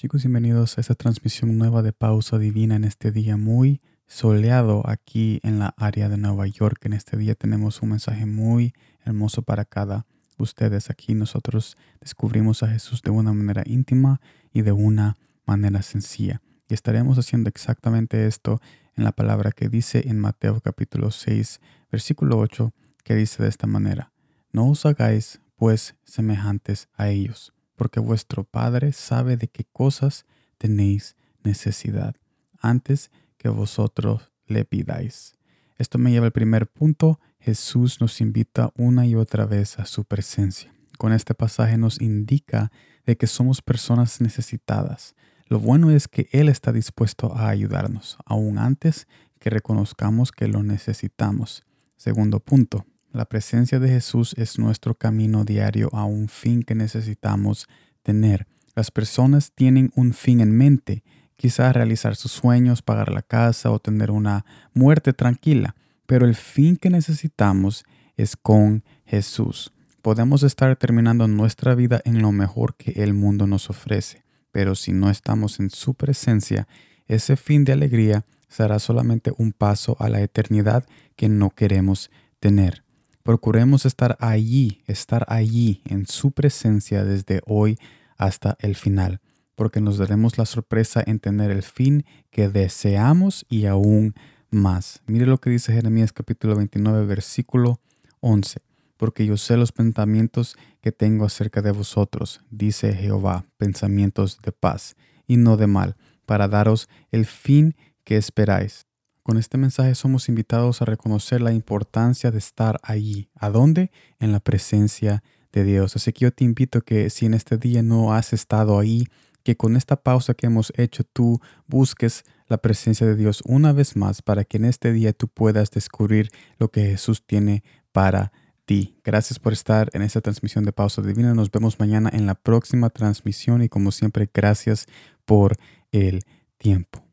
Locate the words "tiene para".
127.26-128.32